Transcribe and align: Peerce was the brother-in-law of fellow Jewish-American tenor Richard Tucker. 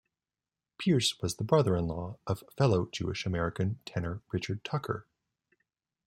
Peerce 0.79 1.21
was 1.21 1.35
the 1.35 1.43
brother-in-law 1.43 2.17
of 2.25 2.43
fellow 2.57 2.87
Jewish-American 2.91 3.81
tenor 3.85 4.23
Richard 4.31 4.63
Tucker. 4.63 5.05